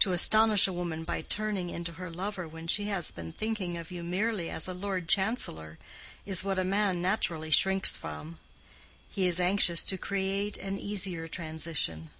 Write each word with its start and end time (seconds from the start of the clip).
To 0.00 0.12
astonish 0.12 0.68
a 0.68 0.72
woman 0.74 1.02
by 1.04 1.22
turning 1.22 1.70
into 1.70 1.92
her 1.92 2.10
lover 2.10 2.46
when 2.46 2.66
she 2.66 2.88
has 2.88 3.10
been 3.10 3.32
thinking 3.32 3.78
of 3.78 3.90
you 3.90 4.02
merely 4.04 4.50
as 4.50 4.68
a 4.68 4.74
Lord 4.74 5.08
Chancellor 5.08 5.78
is 6.26 6.44
what 6.44 6.58
a 6.58 6.62
man 6.62 7.00
naturally 7.00 7.48
shrinks 7.50 7.96
from: 7.96 8.36
he 9.08 9.26
is 9.26 9.40
anxious 9.40 9.82
to 9.84 9.96
create 9.96 10.58
an 10.58 10.78
easier 10.78 11.26
transition. 11.26 12.10